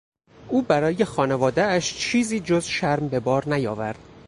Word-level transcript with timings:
او 0.49 0.61
برای 0.61 1.05
خانوادهاش 1.05 1.93
چیزی 1.97 2.39
جز 2.39 2.65
شرم 2.65 3.07
به 3.07 3.19
بار 3.19 3.49
نیاورد. 3.49 3.99